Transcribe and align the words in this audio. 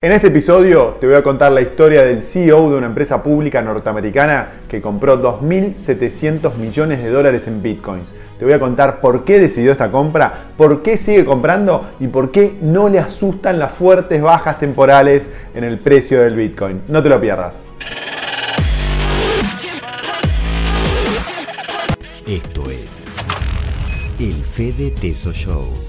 En 0.00 0.12
este 0.12 0.28
episodio 0.28 0.96
te 1.00 1.08
voy 1.08 1.16
a 1.16 1.24
contar 1.24 1.50
la 1.50 1.60
historia 1.60 2.04
del 2.04 2.22
CEO 2.22 2.70
de 2.70 2.76
una 2.76 2.86
empresa 2.86 3.20
pública 3.20 3.62
norteamericana 3.62 4.60
que 4.68 4.80
compró 4.80 5.20
2.700 5.20 6.54
millones 6.54 7.02
de 7.02 7.10
dólares 7.10 7.48
en 7.48 7.60
bitcoins. 7.60 8.14
Te 8.38 8.44
voy 8.44 8.54
a 8.54 8.60
contar 8.60 9.00
por 9.00 9.24
qué 9.24 9.40
decidió 9.40 9.72
esta 9.72 9.90
compra, 9.90 10.52
por 10.56 10.84
qué 10.84 10.96
sigue 10.96 11.24
comprando 11.24 11.90
y 11.98 12.06
por 12.06 12.30
qué 12.30 12.56
no 12.62 12.88
le 12.88 13.00
asustan 13.00 13.58
las 13.58 13.72
fuertes 13.72 14.22
bajas 14.22 14.60
temporales 14.60 15.32
en 15.52 15.64
el 15.64 15.80
precio 15.80 16.22
del 16.22 16.36
bitcoin. 16.36 16.82
No 16.86 17.02
te 17.02 17.08
lo 17.08 17.20
pierdas. 17.20 17.64
Esto 22.24 22.70
es 22.70 23.02
el 24.20 24.34
Fede 24.44 24.92
Teso 24.92 25.32
Show. 25.32 25.87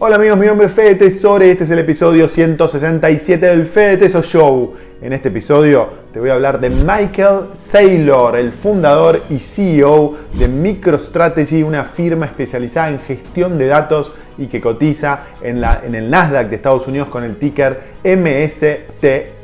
Hola 0.00 0.16
amigos, 0.16 0.36
mi 0.38 0.46
nombre 0.46 0.66
es 0.66 0.72
Fede 0.72 0.96
Tesore, 0.96 1.52
este 1.52 1.62
es 1.62 1.70
el 1.70 1.78
episodio 1.78 2.28
167 2.28 3.46
del 3.46 3.64
Fede 3.64 3.98
Teso 3.98 4.22
Show. 4.22 4.74
En 5.00 5.12
este 5.12 5.28
episodio 5.28 5.88
te 6.12 6.18
voy 6.18 6.30
a 6.30 6.34
hablar 6.34 6.58
de 6.60 6.68
Michael 6.68 7.50
Saylor, 7.54 8.34
el 8.34 8.50
fundador 8.50 9.22
y 9.30 9.38
CEO 9.38 10.16
de 10.36 10.48
MicroStrategy, 10.48 11.62
una 11.62 11.84
firma 11.84 12.26
especializada 12.26 12.90
en 12.90 12.98
gestión 12.98 13.56
de 13.56 13.68
datos 13.68 14.12
y 14.36 14.48
que 14.48 14.60
cotiza 14.60 15.26
en, 15.40 15.60
la, 15.60 15.80
en 15.84 15.94
el 15.94 16.10
Nasdaq 16.10 16.48
de 16.48 16.56
Estados 16.56 16.88
Unidos 16.88 17.06
con 17.06 17.22
el 17.22 17.36
ticker 17.36 17.80
MSTR. 18.02 19.34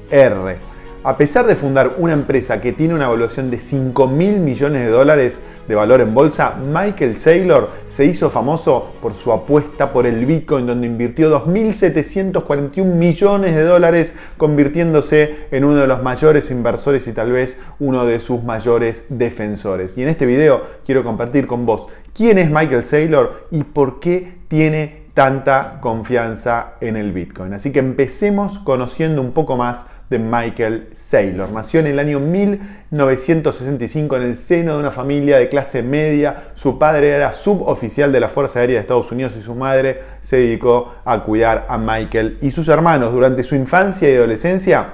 A 1.03 1.17
pesar 1.17 1.47
de 1.47 1.57
fundar 1.57 1.95
una 1.97 2.13
empresa 2.13 2.61
que 2.61 2.75
tiene 2.75 2.93
una 2.93 3.07
evaluación 3.07 3.51
de 3.51 3.59
5 3.59 4.07
mil 4.07 4.39
millones 4.39 4.83
de 4.83 4.91
dólares 4.91 5.41
de 5.67 5.75
valor 5.75 6.03
en 6.03 6.13
bolsa, 6.13 6.57
Michael 6.63 7.17
Saylor 7.17 7.71
se 7.87 8.05
hizo 8.05 8.29
famoso 8.29 8.93
por 9.01 9.15
su 9.15 9.33
apuesta 9.33 9.95
por 9.95 10.05
el 10.07 10.27
Bitcoin, 10.27 10.67
donde 10.67 10.87
invirtió 10.87 11.31
2.741 11.47 12.85
millones 12.85 13.57
de 13.57 13.63
dólares, 13.63 14.15
convirtiéndose 14.37 15.47
en 15.51 15.65
uno 15.65 15.81
de 15.81 15.87
los 15.87 16.03
mayores 16.03 16.51
inversores 16.51 17.09
y 17.09 17.15
tal 17.15 17.33
vez 17.33 17.57
uno 17.79 18.05
de 18.05 18.21
sus 18.21 18.45
mayores 18.45 19.07
defensores. 19.09 19.97
Y 19.97 20.03
en 20.03 20.11
este 20.11 20.27
video 20.27 20.61
quiero 20.85 21.03
compartir 21.03 21.47
con 21.47 21.65
vos 21.65 21.89
quién 22.13 22.37
es 22.37 22.51
Michael 22.51 22.85
Saylor 22.85 23.47
y 23.51 23.63
por 23.65 24.01
qué 24.01 24.35
tiene 24.49 25.00
tanta 25.21 25.81
confianza 25.83 26.77
en 26.81 26.97
el 26.97 27.13
Bitcoin. 27.13 27.53
Así 27.53 27.73
que 27.73 27.79
empecemos 27.79 28.59
conociendo 28.59 29.21
un 29.21 29.33
poco 29.33 29.55
más 29.55 29.85
de 30.09 30.19
Michael 30.19 30.89
Saylor. 30.93 31.51
Nació 31.51 31.81
en 31.81 31.89
el 31.89 31.99
año 31.99 32.19
1965 32.21 34.17
en 34.17 34.23
el 34.23 34.37
seno 34.39 34.73
de 34.73 34.81
una 34.81 34.91
familia 34.91 35.37
de 35.37 35.51
clase 35.51 35.83
media. 35.83 36.45
Su 36.55 36.79
padre 36.79 37.11
era 37.11 37.35
suboficial 37.35 38.11
de 38.13 38.21
la 38.21 38.31
Fuerza 38.31 38.61
Aérea 38.61 38.77
de 38.77 38.81
Estados 38.81 39.13
Unidos 39.13 39.35
y 39.39 39.43
su 39.43 39.55
madre 39.55 40.01
se 40.23 40.37
dedicó 40.39 40.95
a 41.05 41.23
cuidar 41.23 41.67
a 41.69 41.77
Michael 41.77 42.39
y 42.41 42.51
sus 42.51 42.69
hermanos. 42.69 43.13
Durante 43.13 43.43
su 43.43 43.55
infancia 43.55 44.11
y 44.11 44.17
adolescencia, 44.17 44.87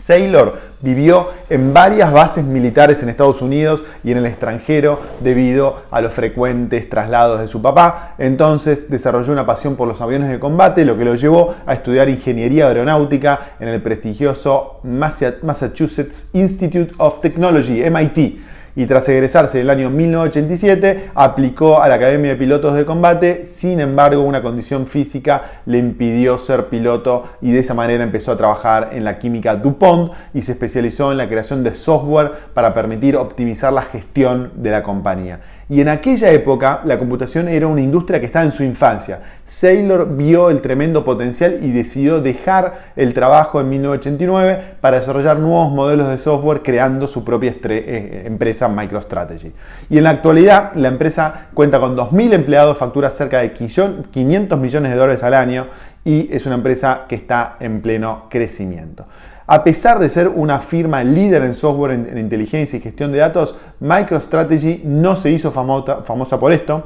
Saylor 0.00 0.58
vivió 0.80 1.28
en 1.48 1.74
varias 1.74 2.12
bases 2.12 2.44
militares 2.44 3.02
en 3.02 3.08
Estados 3.08 3.42
Unidos 3.42 3.84
y 4.02 4.12
en 4.12 4.18
el 4.18 4.26
extranjero 4.26 4.98
debido 5.20 5.82
a 5.90 6.00
los 6.00 6.12
frecuentes 6.12 6.88
traslados 6.88 7.40
de 7.40 7.48
su 7.48 7.60
papá. 7.60 8.14
Entonces 8.18 8.90
desarrolló 8.90 9.32
una 9.32 9.46
pasión 9.46 9.76
por 9.76 9.86
los 9.86 10.00
aviones 10.00 10.30
de 10.30 10.40
combate, 10.40 10.84
lo 10.84 10.96
que 10.96 11.04
lo 11.04 11.14
llevó 11.14 11.54
a 11.66 11.74
estudiar 11.74 12.08
ingeniería 12.08 12.66
aeronáutica 12.66 13.38
en 13.60 13.68
el 13.68 13.82
prestigioso 13.82 14.80
Massachusetts 14.82 16.30
Institute 16.32 16.92
of 16.98 17.20
Technology, 17.20 17.82
MIT 17.88 18.40
y 18.80 18.86
tras 18.86 19.06
egresarse 19.10 19.58
en 19.58 19.64
el 19.64 19.70
año 19.70 19.90
1987 19.90 21.10
aplicó 21.14 21.82
a 21.82 21.88
la 21.90 21.96
Academia 21.96 22.30
de 22.30 22.36
Pilotos 22.36 22.74
de 22.74 22.86
Combate, 22.86 23.44
sin 23.44 23.78
embargo 23.78 24.22
una 24.22 24.40
condición 24.40 24.86
física 24.86 25.42
le 25.66 25.76
impidió 25.76 26.38
ser 26.38 26.68
piloto 26.68 27.24
y 27.42 27.52
de 27.52 27.58
esa 27.58 27.74
manera 27.74 28.02
empezó 28.02 28.32
a 28.32 28.38
trabajar 28.38 28.88
en 28.92 29.04
la 29.04 29.18
química 29.18 29.56
DuPont 29.56 30.12
y 30.32 30.40
se 30.40 30.52
especializó 30.52 31.12
en 31.12 31.18
la 31.18 31.28
creación 31.28 31.62
de 31.62 31.74
software 31.74 32.32
para 32.54 32.72
permitir 32.72 33.16
optimizar 33.16 33.70
la 33.70 33.82
gestión 33.82 34.50
de 34.56 34.70
la 34.70 34.82
compañía. 34.82 35.40
Y 35.70 35.80
en 35.80 35.88
aquella 35.88 36.32
época 36.32 36.80
la 36.84 36.98
computación 36.98 37.48
era 37.48 37.68
una 37.68 37.80
industria 37.80 38.18
que 38.18 38.26
estaba 38.26 38.44
en 38.44 38.50
su 38.50 38.64
infancia. 38.64 39.20
Saylor 39.44 40.16
vio 40.16 40.50
el 40.50 40.60
tremendo 40.60 41.04
potencial 41.04 41.58
y 41.62 41.70
decidió 41.70 42.20
dejar 42.20 42.74
el 42.96 43.14
trabajo 43.14 43.60
en 43.60 43.68
1989 43.68 44.60
para 44.80 44.98
desarrollar 44.98 45.38
nuevos 45.38 45.70
modelos 45.70 46.08
de 46.08 46.18
software 46.18 46.62
creando 46.62 47.06
su 47.06 47.24
propia 47.24 47.54
eh, 47.62 48.24
empresa 48.26 48.68
MicroStrategy. 48.68 49.52
Y 49.88 49.98
en 49.98 50.04
la 50.04 50.10
actualidad 50.10 50.72
la 50.74 50.88
empresa 50.88 51.46
cuenta 51.54 51.78
con 51.78 51.96
2.000 51.96 52.32
empleados, 52.32 52.76
factura 52.76 53.08
cerca 53.12 53.38
de 53.38 53.52
500 53.52 54.58
millones 54.58 54.90
de 54.90 54.98
dólares 54.98 55.22
al 55.22 55.34
año 55.34 55.68
y 56.04 56.32
es 56.32 56.46
una 56.46 56.54
empresa 56.54 57.06
que 57.08 57.14
está 57.14 57.56
en 57.60 57.80
pleno 57.80 58.26
crecimiento. 58.28 59.06
A 59.52 59.64
pesar 59.64 59.98
de 59.98 60.08
ser 60.08 60.28
una 60.28 60.60
firma 60.60 61.02
líder 61.02 61.42
en 61.42 61.54
software 61.54 61.90
en, 61.90 62.18
inteligencia 62.18 62.76
y 62.76 62.80
gestión 62.80 63.10
de 63.10 63.18
datos, 63.18 63.56
MicroStrategy 63.80 64.82
no 64.84 65.16
se 65.16 65.32
hizo 65.32 65.50
famosa, 65.50 66.38
por 66.38 66.52
esto, 66.52 66.84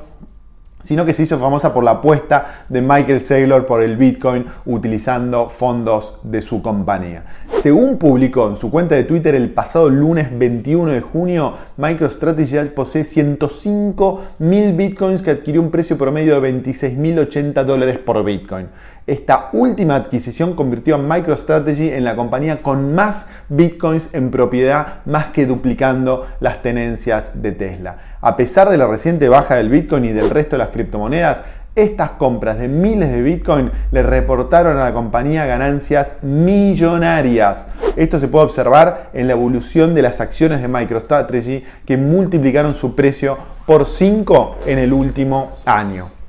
sino 0.80 1.04
que 1.04 1.12
se 1.12 1.24
hizo 1.24 1.38
famosa 1.38 1.74
por 1.74 1.84
la 1.84 1.90
apuesta 1.90 2.64
de 2.70 2.80
Michael 2.80 3.22
Saylor 3.22 3.66
por 3.66 3.82
el 3.82 3.98
Bitcoin 3.98 4.46
utilizando 4.64 5.50
fondos 5.50 6.20
de 6.22 6.40
su 6.40 6.62
compañía. 6.62 7.24
Según 7.62 7.98
publicó 7.98 8.48
en 8.48 8.56
su 8.56 8.70
cuenta 8.70 8.94
de 8.94 9.04
Twitter 9.04 9.34
el 9.34 9.50
pasado 9.50 9.90
lunes 9.90 10.28
21 10.38 10.92
de 10.92 11.00
junio, 11.02 11.52
MicroStrategy 11.76 12.70
posee 12.74 13.04
105 13.04 14.22
mil 14.38 14.72
Bitcoins 14.72 15.20
que 15.20 15.32
adquirió 15.32 15.60
un 15.60 15.70
precio 15.70 15.98
promedio 15.98 16.40
de 16.40 16.50
26.080 16.50 17.62
dólares 17.64 17.98
por 17.98 18.24
Bitcoin. 18.24 18.68
Esta 19.06 19.50
última 19.52 19.96
adquisición 19.96 20.54
convirtió 20.54 20.94
a 20.94 20.98
MicroStrategy 20.98 21.90
en 21.90 22.04
la 22.04 22.16
compañía 22.16 22.62
con 22.62 22.94
más 22.94 23.28
bitcoins 23.50 24.08
en 24.14 24.30
propiedad, 24.30 25.00
más 25.04 25.26
que 25.26 25.44
duplicando 25.44 26.26
las 26.40 26.62
tenencias 26.62 27.42
de 27.42 27.52
Tesla. 27.52 27.98
A 28.22 28.34
pesar 28.34 28.70
de 28.70 28.78
la 28.78 28.86
reciente 28.86 29.28
baja 29.28 29.56
del 29.56 29.68
bitcoin 29.68 30.06
y 30.06 30.12
del 30.12 30.30
resto 30.30 30.56
de 30.56 30.60
las 30.60 30.70
criptomonedas, 30.70 31.42
estas 31.74 32.12
compras 32.12 32.58
de 32.58 32.68
miles 32.68 33.10
de 33.10 33.20
Bitcoin 33.20 33.70
le 33.90 34.02
reportaron 34.02 34.78
a 34.78 34.84
la 34.84 34.94
compañía 34.94 35.44
ganancias 35.44 36.14
millonarias. 36.22 37.66
Esto 37.96 38.18
se 38.18 38.28
puede 38.28 38.44
observar 38.46 39.10
en 39.12 39.26
la 39.26 39.32
evolución 39.32 39.92
de 39.92 40.02
las 40.02 40.20
acciones 40.20 40.62
de 40.62 40.68
MicroStrategy 40.68 41.64
que 41.84 41.96
multiplicaron 41.96 42.74
su 42.74 42.94
precio 42.94 43.36
por 43.66 43.86
5 43.86 44.58
en 44.66 44.78
el 44.78 44.92
último 44.92 45.52
año. 45.66 46.23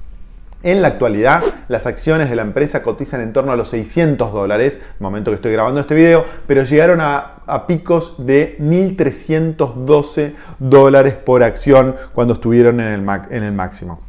En 0.66 0.82
la 0.82 0.88
actualidad, 0.88 1.44
las 1.68 1.86
acciones 1.86 2.28
de 2.28 2.36
la 2.36 2.42
empresa 2.42 2.82
cotizan 2.82 3.22
en 3.22 3.34
torno 3.34 3.52
a 3.52 3.56
los 3.56 3.70
600 3.70 4.34
dólares, 4.34 4.82
momento 4.98 5.30
que 5.30 5.36
estoy 5.36 5.52
grabando 5.52 5.80
este 5.80 5.94
video, 5.94 6.26
pero 6.48 6.64
llegaron 6.64 7.02
a, 7.02 7.34
picos 7.68 8.26
de 8.26 8.58
1.312 8.60 10.34
dólares 10.58 11.14
por 11.14 11.44
acción 11.44 11.96
cuando 12.16 12.34
estuvieron 12.34 12.80
en 12.80 12.88
el, 12.88 13.08
en 13.30 13.44
el 13.44 13.52
máximo. 13.52 14.02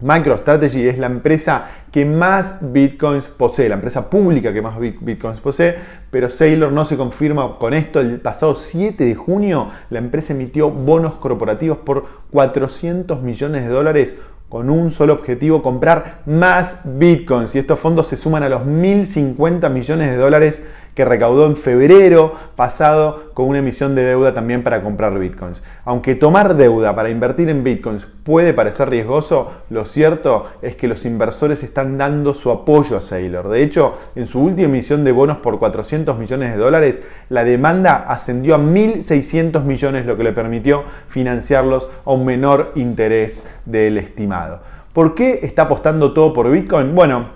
MicroStrategy 0.00 0.88
es 0.88 0.98
la 0.98 1.06
empresa 1.06 1.68
que 1.92 2.04
más 2.04 2.58
bitcoins 2.60 3.28
posee, 3.28 3.68
la 3.68 3.76
empresa 3.76 4.10
pública 4.10 4.52
que 4.52 4.60
más 4.60 4.78
bitcoins 4.78 5.40
posee, 5.40 5.76
pero 6.10 6.28
Saylor 6.28 6.72
no 6.72 6.84
se 6.84 6.96
confirma 6.96 7.58
con 7.58 7.72
esto. 7.72 8.00
El 8.00 8.20
pasado 8.20 8.56
7 8.56 9.04
de 9.04 9.14
junio 9.14 9.68
la 9.90 10.00
empresa 10.00 10.34
emitió 10.34 10.68
bonos 10.68 11.14
corporativos 11.14 11.78
por 11.78 12.04
400 12.32 13.22
millones 13.22 13.62
de 13.62 13.68
dólares 13.70 14.16
con 14.48 14.70
un 14.70 14.90
solo 14.90 15.12
objetivo, 15.12 15.62
comprar 15.62 16.22
más 16.26 16.82
bitcoins. 16.84 17.54
Y 17.54 17.58
estos 17.58 17.78
fondos 17.78 18.06
se 18.06 18.16
suman 18.16 18.42
a 18.42 18.48
los 18.48 18.62
1.050 18.62 19.70
millones 19.70 20.10
de 20.10 20.16
dólares 20.16 20.64
que 20.96 21.04
recaudó 21.04 21.44
en 21.44 21.56
febrero 21.56 22.32
pasado 22.56 23.30
con 23.34 23.46
una 23.48 23.58
emisión 23.58 23.94
de 23.94 24.02
deuda 24.02 24.32
también 24.32 24.62
para 24.64 24.82
comprar 24.82 25.16
bitcoins. 25.18 25.62
Aunque 25.84 26.14
tomar 26.14 26.56
deuda 26.56 26.96
para 26.96 27.10
invertir 27.10 27.50
en 27.50 27.62
bitcoins 27.62 28.08
puede 28.24 28.54
parecer 28.54 28.88
riesgoso, 28.88 29.52
lo 29.68 29.84
cierto 29.84 30.46
es 30.62 30.74
que 30.74 30.88
los 30.88 31.04
inversores 31.04 31.62
están 31.62 31.98
dando 31.98 32.32
su 32.32 32.50
apoyo 32.50 32.96
a 32.96 33.02
Saylor. 33.02 33.50
De 33.50 33.62
hecho, 33.62 33.94
en 34.14 34.26
su 34.26 34.40
última 34.40 34.68
emisión 34.68 35.04
de 35.04 35.12
bonos 35.12 35.36
por 35.36 35.58
400 35.58 36.18
millones 36.18 36.52
de 36.52 36.58
dólares, 36.58 37.02
la 37.28 37.44
demanda 37.44 38.06
ascendió 38.08 38.54
a 38.54 38.58
1.600 38.58 39.62
millones, 39.64 40.06
lo 40.06 40.16
que 40.16 40.24
le 40.24 40.32
permitió 40.32 40.82
financiarlos 41.08 41.90
a 42.06 42.10
un 42.12 42.24
menor 42.24 42.72
interés 42.74 43.44
del 43.66 43.98
estimado. 43.98 44.60
¿Por 44.94 45.14
qué 45.14 45.40
está 45.42 45.62
apostando 45.62 46.14
todo 46.14 46.32
por 46.32 46.50
Bitcoin? 46.50 46.94
Bueno, 46.94 47.35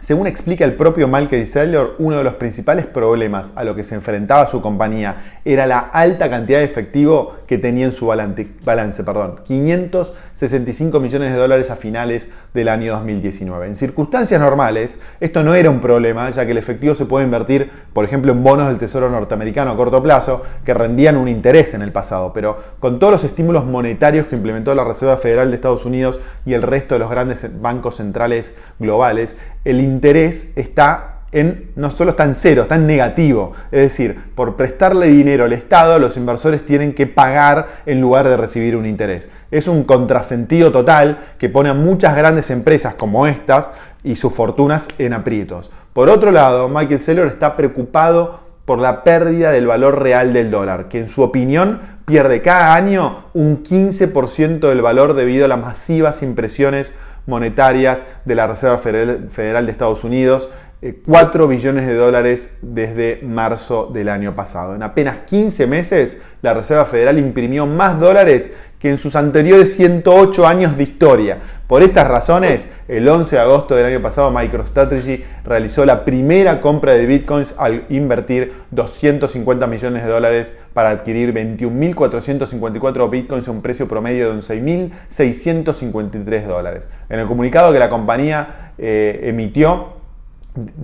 según 0.00 0.28
explica 0.28 0.64
el 0.64 0.74
propio 0.74 1.08
Michael 1.08 1.46
Saylor, 1.46 1.96
uno 1.98 2.18
de 2.18 2.24
los 2.24 2.34
principales 2.34 2.86
problemas 2.86 3.52
a 3.56 3.64
lo 3.64 3.74
que 3.74 3.82
se 3.82 3.96
enfrentaba 3.96 4.46
su 4.46 4.60
compañía 4.60 5.16
era 5.44 5.66
la 5.66 5.78
alta 5.78 6.30
cantidad 6.30 6.58
de 6.60 6.64
efectivo 6.64 7.34
que 7.48 7.58
tenía 7.58 7.86
en 7.86 7.92
su 7.92 8.06
balance, 8.06 8.46
balance 8.64 9.02
perdón, 9.02 9.40
565 9.44 11.00
millones 11.00 11.32
de 11.32 11.36
dólares 11.36 11.70
a 11.70 11.76
finales 11.76 12.28
del 12.54 12.68
año 12.68 12.92
2019. 12.92 13.66
En 13.66 13.74
circunstancias 13.74 14.40
normales, 14.40 15.00
esto 15.18 15.42
no 15.42 15.54
era 15.54 15.68
un 15.68 15.80
problema, 15.80 16.30
ya 16.30 16.44
que 16.44 16.52
el 16.52 16.58
efectivo 16.58 16.94
se 16.94 17.06
puede 17.06 17.24
invertir, 17.24 17.70
por 17.92 18.04
ejemplo, 18.04 18.30
en 18.30 18.44
bonos 18.44 18.68
del 18.68 18.78
Tesoro 18.78 19.10
norteamericano 19.10 19.72
a 19.72 19.76
corto 19.76 20.02
plazo, 20.02 20.42
que 20.64 20.74
rendían 20.74 21.16
un 21.16 21.26
interés 21.26 21.74
en 21.74 21.82
el 21.82 21.90
pasado, 21.90 22.32
pero 22.32 22.56
con 22.78 22.98
todos 22.98 23.12
los 23.14 23.24
estímulos 23.24 23.64
monetarios 23.64 24.26
que 24.26 24.36
implementó 24.36 24.74
la 24.74 24.84
Reserva 24.84 25.16
Federal 25.16 25.50
de 25.50 25.56
Estados 25.56 25.84
Unidos 25.84 26.20
y 26.46 26.52
el 26.54 26.62
resto 26.62 26.94
de 26.94 27.00
los 27.00 27.10
grandes 27.10 27.60
bancos 27.60 27.96
centrales 27.96 28.54
globales, 28.78 29.36
el 29.64 29.87
interés 29.88 30.52
está 30.54 31.18
en, 31.32 31.72
no 31.76 31.90
solo 31.90 32.10
está 32.10 32.24
en 32.24 32.34
cero, 32.34 32.62
está 32.62 32.76
en 32.76 32.86
negativo. 32.86 33.52
Es 33.70 33.82
decir, 33.82 34.16
por 34.34 34.56
prestarle 34.56 35.08
dinero 35.08 35.44
al 35.44 35.52
Estado, 35.52 35.98
los 35.98 36.16
inversores 36.16 36.64
tienen 36.64 36.94
que 36.94 37.06
pagar 37.06 37.66
en 37.86 38.00
lugar 38.00 38.28
de 38.28 38.36
recibir 38.36 38.76
un 38.76 38.86
interés. 38.86 39.28
Es 39.50 39.68
un 39.68 39.84
contrasentido 39.84 40.72
total 40.72 41.18
que 41.38 41.48
pone 41.48 41.68
a 41.68 41.74
muchas 41.74 42.16
grandes 42.16 42.50
empresas 42.50 42.94
como 42.94 43.26
estas 43.26 43.72
y 44.02 44.16
sus 44.16 44.32
fortunas 44.32 44.88
en 44.98 45.12
aprietos. 45.12 45.70
Por 45.92 46.08
otro 46.08 46.30
lado, 46.30 46.68
Michael 46.68 47.00
Saylor 47.00 47.26
está 47.26 47.56
preocupado 47.56 48.48
por 48.64 48.78
la 48.78 49.02
pérdida 49.02 49.50
del 49.50 49.66
valor 49.66 50.02
real 50.02 50.34
del 50.34 50.50
dólar, 50.50 50.88
que 50.88 50.98
en 50.98 51.08
su 51.08 51.22
opinión 51.22 51.80
pierde 52.04 52.42
cada 52.42 52.74
año 52.74 53.24
un 53.32 53.64
15% 53.64 54.60
del 54.60 54.82
valor 54.82 55.14
debido 55.14 55.46
a 55.46 55.48
las 55.48 55.58
masivas 55.58 56.22
impresiones 56.22 56.92
monetarias 57.28 58.06
de 58.24 58.34
la 58.34 58.46
Reserva 58.46 58.78
Federal 58.78 59.66
de 59.66 59.70
Estados 59.70 60.02
Unidos 60.02 60.50
4 60.80 61.44
eh, 61.44 61.48
billones 61.48 61.86
de 61.86 61.94
dólares 61.94 62.56
desde 62.62 63.20
marzo 63.22 63.90
del 63.92 64.08
año 64.08 64.36
pasado. 64.36 64.76
En 64.76 64.82
apenas 64.82 65.18
15 65.26 65.66
meses, 65.66 66.20
la 66.40 66.54
Reserva 66.54 66.84
Federal 66.84 67.18
imprimió 67.18 67.66
más 67.66 67.98
dólares 67.98 68.52
que 68.78 68.88
en 68.88 68.96
sus 68.96 69.16
anteriores 69.16 69.74
108 69.74 70.46
años 70.46 70.76
de 70.76 70.84
historia. 70.84 71.38
Por 71.66 71.82
estas 71.82 72.06
razones, 72.06 72.68
el 72.86 73.08
11 73.08 73.34
de 73.34 73.42
agosto 73.42 73.74
del 73.74 73.86
año 73.86 74.00
pasado, 74.00 74.30
MicroStrategy 74.30 75.24
realizó 75.44 75.84
la 75.84 76.04
primera 76.04 76.60
compra 76.60 76.94
de 76.94 77.06
bitcoins 77.06 77.56
al 77.58 77.82
invertir 77.88 78.52
250 78.70 79.66
millones 79.66 80.04
de 80.04 80.08
dólares 80.08 80.54
para 80.74 80.90
adquirir 80.90 81.34
21.454 81.34 83.10
bitcoins 83.10 83.48
a 83.48 83.50
un 83.50 83.62
precio 83.62 83.88
promedio 83.88 84.32
de 84.32 84.40
11.653 84.40 86.46
dólares. 86.46 86.88
En 87.08 87.18
el 87.18 87.26
comunicado 87.26 87.72
que 87.72 87.80
la 87.80 87.90
compañía 87.90 88.70
eh, 88.78 89.22
emitió, 89.24 89.97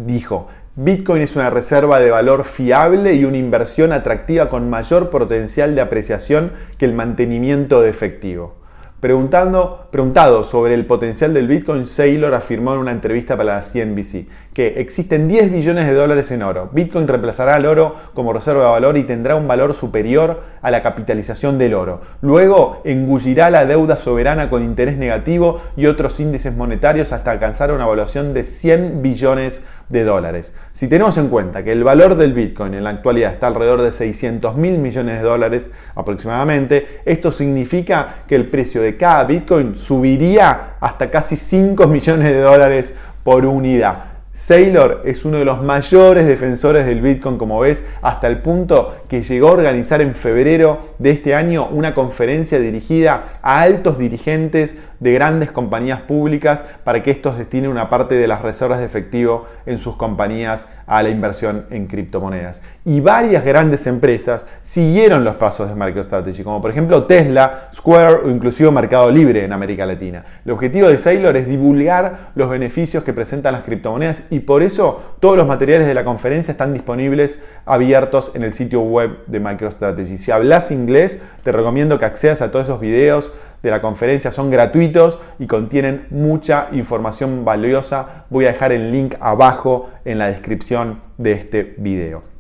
dijo, 0.06 0.48
Bitcoin 0.76 1.22
es 1.22 1.36
una 1.36 1.50
reserva 1.50 2.00
de 2.00 2.10
valor 2.10 2.44
fiable 2.44 3.14
y 3.14 3.24
una 3.24 3.36
inversión 3.36 3.92
atractiva 3.92 4.48
con 4.48 4.68
mayor 4.68 5.10
potencial 5.10 5.74
de 5.74 5.80
apreciación 5.80 6.52
que 6.78 6.84
el 6.84 6.94
mantenimiento 6.94 7.80
de 7.80 7.90
efectivo. 7.90 8.63
Preguntando, 9.04 9.88
preguntado 9.90 10.44
sobre 10.44 10.72
el 10.72 10.86
potencial 10.86 11.34
del 11.34 11.46
Bitcoin, 11.46 11.84
Saylor 11.84 12.32
afirmó 12.32 12.72
en 12.72 12.80
una 12.80 12.90
entrevista 12.90 13.36
para 13.36 13.56
la 13.56 13.60
CNBC 13.60 14.26
que 14.54 14.80
existen 14.80 15.28
10 15.28 15.52
billones 15.52 15.86
de 15.86 15.92
dólares 15.92 16.30
en 16.30 16.42
oro. 16.42 16.70
Bitcoin 16.72 17.06
reemplazará 17.06 17.56
al 17.56 17.66
oro 17.66 17.94
como 18.14 18.32
reserva 18.32 18.62
de 18.62 18.70
valor 18.70 18.96
y 18.96 19.02
tendrá 19.02 19.36
un 19.36 19.46
valor 19.46 19.74
superior 19.74 20.42
a 20.62 20.70
la 20.70 20.80
capitalización 20.82 21.58
del 21.58 21.74
oro. 21.74 22.00
Luego 22.22 22.80
engullirá 22.84 23.50
la 23.50 23.66
deuda 23.66 23.96
soberana 23.96 24.48
con 24.48 24.64
interés 24.64 24.96
negativo 24.96 25.60
y 25.76 25.84
otros 25.84 26.18
índices 26.18 26.56
monetarios 26.56 27.12
hasta 27.12 27.30
alcanzar 27.30 27.72
una 27.72 27.84
evaluación 27.84 28.32
de 28.32 28.44
100 28.44 29.02
billones 29.02 29.66
de 29.88 30.04
dólares. 30.04 30.52
Si 30.72 30.88
tenemos 30.88 31.16
en 31.16 31.28
cuenta 31.28 31.62
que 31.62 31.72
el 31.72 31.84
valor 31.84 32.16
del 32.16 32.32
Bitcoin 32.32 32.75
en 32.75 32.84
la 32.84 32.90
actualidad 32.90 33.32
está 33.32 33.48
alrededor 33.48 33.82
de 33.82 33.92
600 33.92 34.56
mil 34.56 34.78
millones 34.78 35.20
de 35.20 35.28
dólares 35.28 35.70
aproximadamente, 35.94 37.00
esto 37.04 37.31
significa 37.31 38.25
que 38.26 38.34
el 38.34 38.48
precio 38.48 38.82
de 38.82 38.96
cada 38.96 39.25
Bitcoin 39.25 39.76
subiría 39.76 40.76
hasta 40.81 41.10
casi 41.10 41.36
5 41.36 41.86
millones 41.86 42.32
de 42.32 42.40
dólares 42.40 42.94
por 43.22 43.46
unidad. 43.46 44.14
Saylor 44.34 45.02
es 45.04 45.25
uno 45.25 45.38
de 45.38 45.44
los 45.44 45.62
mayores 45.62 46.26
defensores 46.26 46.86
del 46.86 47.00
Bitcoin, 47.00 47.38
como 47.38 47.60
ves, 47.60 47.86
hasta 48.02 48.26
el 48.26 48.42
punto 48.42 48.92
que 49.08 49.22
llegó 49.22 49.46
a 49.46 49.52
organizar 49.52 50.00
en 50.00 50.16
febrero 50.16 50.81
de 50.98 51.12
este 51.12 51.36
año 51.36 51.69
una 51.70 51.94
conferencia 51.94 52.58
dirigida 52.58 53.38
a 53.42 53.60
altos 53.60 53.96
dirigentes 53.96 54.75
de 55.00 55.12
grandes 55.12 55.50
compañías 55.50 56.00
públicas 56.00 56.64
para 56.85 57.02
que 57.02 57.11
estos 57.11 57.38
destinen 57.38 57.70
una 57.70 57.88
parte 57.88 58.14
de 58.14 58.29
las 58.29 58.43
reservas 58.43 58.79
de 58.79 58.87
efectivo 58.87 59.46
en 59.67 59.79
sus 59.79 59.96
compañías 59.96 60.69
a 60.87 61.02
la 61.02 61.08
inversión 61.08 61.67
en 61.70 61.87
criptomonedas. 61.87 62.62
Y 62.85 63.00
varias 63.00 63.44
grandes 63.44 63.87
empresas 63.87 64.46
siguieron 64.62 65.25
los 65.25 65.37
pasos 65.37 65.69
de 65.69 65.75
MicroStrategy, 65.75 66.43
como 66.43 66.61
por 66.61 66.70
ejemplo 66.70 67.05
Tesla, 67.05 67.69
Square 67.73 68.26
o 68.26 68.31
inclusive 68.31 68.70
Mercado 68.70 69.11
Libre 69.11 69.44
en 69.44 69.52
América 69.52 69.87
Latina. 69.87 70.25
El 70.44 70.52
objetivo 70.52 70.88
de 70.88 70.99
Saylor 70.99 71.37
es 71.37 71.46
divulgar 71.46 72.31
los 72.35 72.49
beneficios 72.49 73.05
que 73.05 73.12
presentan 73.12 73.52
las 73.52 73.64
criptomonedas 73.64 74.25
y 74.31 74.41
por 74.41 74.62
eso 74.62 75.17
todos 75.20 75.37
los 75.37 75.46
materiales 75.46 75.87
de 75.87 75.94
la 75.94 76.05
conferencia 76.05 76.52
están 76.52 76.73
disponibles 76.73 77.43
abiertos 77.64 78.32
en 78.35 78.44
el 78.44 78.52
sitio 78.52 78.81
web 78.82 79.25
de 79.26 79.41
MicroStrategy. 79.41 80.19
Si 80.19 80.31
hablas 80.31 80.70
inglés, 80.70 81.19
te 81.43 81.52
recomiendo 81.52 81.99
que 81.99 82.05
accedas 82.05 82.43
a 82.43 82.50
todos 82.50 82.67
esos 82.67 82.81
videos 82.81 83.32
de 83.69 83.70
la 83.70 83.81
conferencia 83.81 84.31
son 84.31 84.50
gratuitos 84.50 85.19
y 85.38 85.46
contienen 85.46 86.06
mucha 86.11 86.69
información 86.72 87.44
valiosa. 87.44 88.26
Voy 88.31 88.44
a 88.44 88.52
dejar 88.52 88.72
el 88.72 88.93
link 88.93 89.14
abajo 89.20 89.90
en 90.05 90.19
la 90.19 90.26
descripción 90.26 91.00
de 91.19 91.32
este 91.32 91.75
video. 91.78 92.33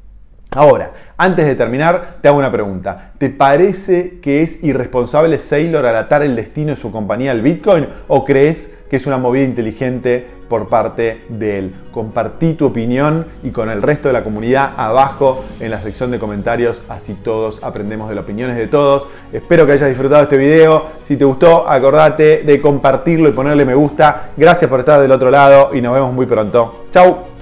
Ahora, 0.54 0.92
antes 1.16 1.46
de 1.46 1.54
terminar, 1.54 2.18
te 2.20 2.28
hago 2.28 2.38
una 2.38 2.52
pregunta. 2.52 3.12
¿Te 3.18 3.28
parece 3.28 4.20
que 4.20 4.42
es 4.42 4.62
irresponsable 4.62 5.38
Saylor 5.38 5.84
al 5.84 5.96
atar 5.96 6.22
el 6.22 6.36
destino 6.36 6.70
de 6.70 6.76
su 6.76 6.92
compañía 6.92 7.32
al 7.32 7.42
Bitcoin 7.42 7.88
o 8.08 8.24
crees 8.24 8.72
que 8.88 8.96
es 8.96 9.06
una 9.06 9.18
movida 9.18 9.44
inteligente 9.44 10.26
por 10.48 10.68
parte 10.68 11.24
de 11.28 11.58
él. 11.58 11.74
Compartí 11.90 12.54
tu 12.54 12.66
opinión 12.66 13.26
y 13.42 13.50
con 13.50 13.70
el 13.70 13.82
resto 13.82 14.08
de 14.08 14.12
la 14.12 14.22
comunidad 14.22 14.72
abajo 14.76 15.44
en 15.58 15.70
la 15.70 15.80
sección 15.80 16.10
de 16.10 16.18
comentarios, 16.18 16.84
así 16.88 17.14
todos 17.14 17.60
aprendemos 17.62 18.08
de 18.08 18.14
las 18.14 18.24
opiniones 18.24 18.56
de 18.56 18.68
todos. 18.68 19.08
Espero 19.32 19.66
que 19.66 19.72
hayas 19.72 19.88
disfrutado 19.88 20.22
este 20.22 20.36
video. 20.36 20.86
Si 21.00 21.16
te 21.16 21.24
gustó, 21.24 21.68
acordate 21.68 22.42
de 22.44 22.60
compartirlo 22.60 23.28
y 23.28 23.32
ponerle 23.32 23.64
me 23.64 23.74
gusta. 23.74 24.30
Gracias 24.36 24.70
por 24.70 24.80
estar 24.80 25.00
del 25.00 25.10
otro 25.10 25.30
lado 25.30 25.70
y 25.74 25.80
nos 25.80 25.94
vemos 25.94 26.12
muy 26.12 26.26
pronto. 26.26 26.86
Chau. 26.90 27.33